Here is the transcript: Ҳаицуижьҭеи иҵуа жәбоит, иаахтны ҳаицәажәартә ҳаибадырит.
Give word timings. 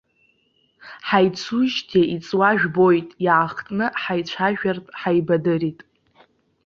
Ҳаицуижьҭеи 1.07 2.05
иҵуа 2.15 2.49
жәбоит, 2.59 3.07
иаахтны 3.25 3.85
ҳаицәажәартә 4.01 4.91
ҳаибадырит. 4.99 5.79